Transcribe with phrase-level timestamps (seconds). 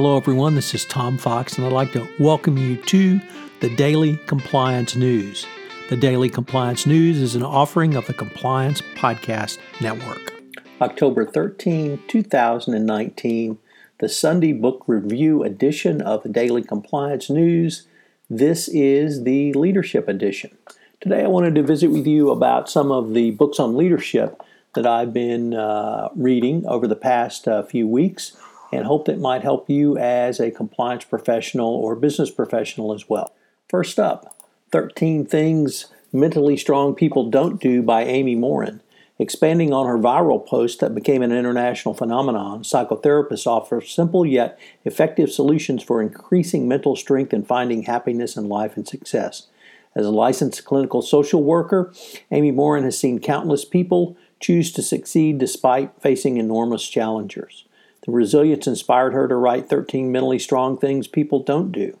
[0.00, 0.54] Hello, everyone.
[0.54, 3.20] This is Tom Fox, and I'd like to welcome you to
[3.58, 5.44] the Daily Compliance News.
[5.88, 10.40] The Daily Compliance News is an offering of the Compliance Podcast Network.
[10.80, 13.58] October 13, 2019,
[13.98, 17.88] the Sunday Book Review edition of the Daily Compliance News.
[18.30, 20.56] This is the Leadership Edition.
[21.00, 24.40] Today, I wanted to visit with you about some of the books on leadership
[24.76, 28.36] that I've been uh, reading over the past uh, few weeks
[28.72, 33.32] and hope that might help you as a compliance professional or business professional as well.
[33.68, 34.36] First up,
[34.72, 38.80] 13 Things Mentally Strong People Don't Do by Amy Morin.
[39.20, 45.30] Expanding on her viral post that became an international phenomenon, psychotherapists offer simple yet effective
[45.30, 49.48] solutions for increasing mental strength and finding happiness in life and success.
[49.96, 51.92] As a licensed clinical social worker,
[52.30, 57.64] Amy Morin has seen countless people choose to succeed despite facing enormous challenges.
[58.08, 61.98] Resilience inspired her to write 13 mentally strong things people don't do.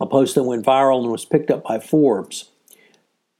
[0.00, 2.50] A post that went viral and was picked up by Forbes.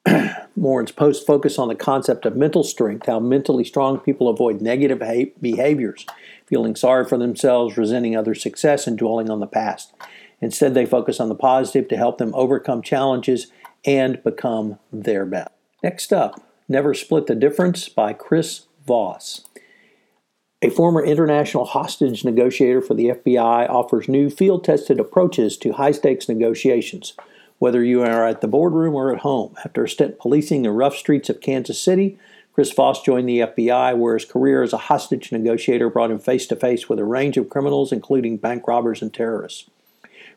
[0.56, 5.00] Morin's post focused on the concept of mental strength, how mentally strong people avoid negative
[5.40, 6.06] behaviors,
[6.46, 9.92] feeling sorry for themselves, resenting others' success, and dwelling on the past.
[10.40, 13.48] Instead, they focus on the positive to help them overcome challenges
[13.84, 15.50] and become their best.
[15.82, 19.44] Next up, Never Split the Difference by Chris Voss.
[20.60, 25.92] A former international hostage negotiator for the FBI offers new field tested approaches to high
[25.92, 27.14] stakes negotiations,
[27.60, 29.54] whether you are at the boardroom or at home.
[29.64, 32.18] After a stint policing the rough streets of Kansas City,
[32.52, 36.48] Chris Voss joined the FBI, where his career as a hostage negotiator brought him face
[36.48, 39.70] to face with a range of criminals, including bank robbers and terrorists.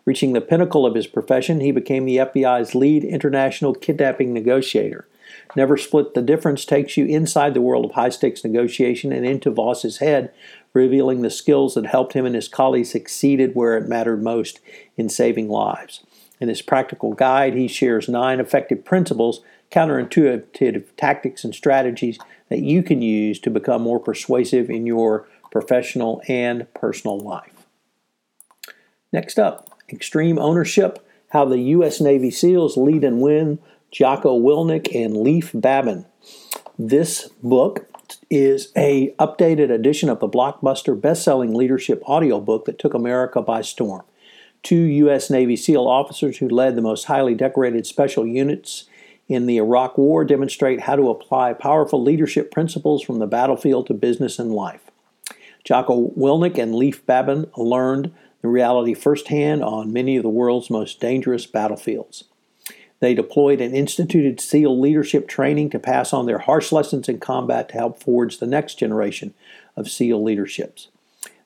[0.05, 5.07] Reaching the pinnacle of his profession, he became the FBI's lead international kidnapping negotiator.
[5.55, 9.51] Never Split the Difference takes you inside the world of high stakes negotiation and into
[9.51, 10.33] Voss's head,
[10.73, 14.59] revealing the skills that helped him and his colleagues succeeded where it mattered most
[14.97, 16.03] in saving lives.
[16.39, 22.17] In his practical guide, he shares nine effective principles, counterintuitive tactics, and strategies
[22.49, 27.67] that you can use to become more persuasive in your professional and personal life.
[29.13, 32.01] Next up, Extreme Ownership How the U.S.
[32.01, 33.59] Navy SEALs Lead and Win
[33.91, 36.05] Jocko Willink and Leif Babin.
[36.79, 37.87] This book
[38.29, 44.03] is a updated edition of the blockbuster best-selling leadership audiobook that took America by storm.
[44.63, 45.29] Two U.S.
[45.29, 48.85] Navy SEAL officers who led the most highly decorated special units
[49.27, 53.93] in the Iraq War demonstrate how to apply powerful leadership principles from the battlefield to
[53.93, 54.89] business and life.
[55.65, 61.01] Jocko Willink and Leif Babin learned the reality firsthand on many of the world's most
[61.01, 62.23] dangerous battlefields.
[63.01, 67.67] They deployed and instituted SEAL leadership training to pass on their harsh lessons in combat
[67.69, 69.33] to help forge the next generation
[69.75, 70.87] of SEAL leaderships.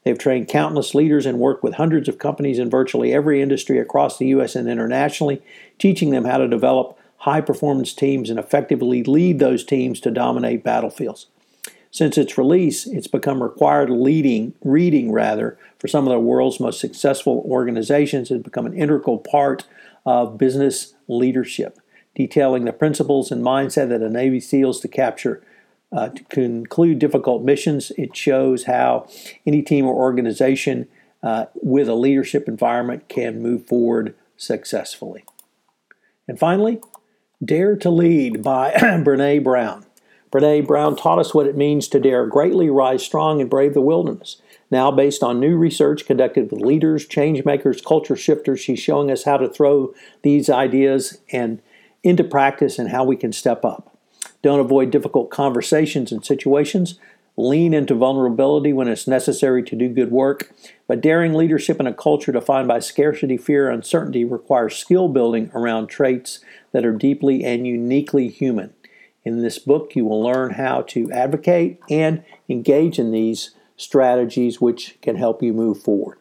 [0.04, 4.18] They've trained countless leaders and worked with hundreds of companies in virtually every industry across
[4.18, 4.56] the U.S.
[4.56, 5.42] and internationally,
[5.80, 10.64] teaching them how to develop high performance teams and effectively lead those teams to dominate
[10.64, 11.28] battlefields.
[11.90, 16.82] Since its release, it's become required leading, reading rather, for some of the world's most
[16.82, 19.66] successful organizations and become an integral part
[20.06, 21.80] of business leadership,
[22.16, 25.44] detailing the principles and mindset that a Navy SEALs to capture
[25.92, 27.92] uh, to conclude difficult missions.
[27.98, 29.08] It shows how
[29.46, 30.88] any team or organization
[31.24, 35.24] uh, with a leadership environment can move forward successfully.
[36.28, 36.82] And finally,
[37.44, 39.85] Dare to Lead by Brene Brown.
[40.36, 43.80] Brene Brown taught us what it means to dare greatly, rise strong, and brave the
[43.80, 44.42] wilderness.
[44.70, 49.24] Now, based on new research conducted with leaders, change makers, culture shifters, she's showing us
[49.24, 51.62] how to throw these ideas and
[52.04, 53.98] into practice and how we can step up.
[54.42, 57.00] Don't avoid difficult conversations and situations.
[57.38, 60.54] Lean into vulnerability when it's necessary to do good work.
[60.86, 65.50] But daring leadership in a culture defined by scarcity, fear, and uncertainty requires skill building
[65.54, 66.42] around traits
[66.74, 68.74] that are deeply and uniquely human.
[69.26, 74.98] In this book, you will learn how to advocate and engage in these strategies which
[75.02, 76.20] can help you move forward.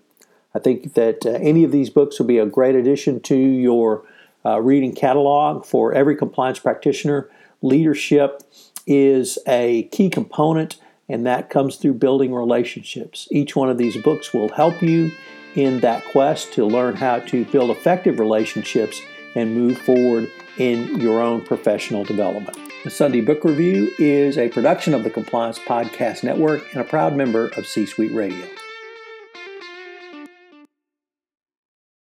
[0.54, 4.04] I think that uh, any of these books will be a great addition to your
[4.44, 7.30] uh, reading catalog for every compliance practitioner.
[7.60, 8.42] Leadership
[8.86, 10.76] is a key component,
[11.08, 13.28] and that comes through building relationships.
[13.30, 15.12] Each one of these books will help you
[15.54, 19.00] in that quest to learn how to build effective relationships
[19.34, 22.73] and move forward in your own professional development.
[22.84, 27.16] The Sunday Book Review is a production of the Compliance Podcast Network and a proud
[27.16, 28.46] member of C Suite Radio.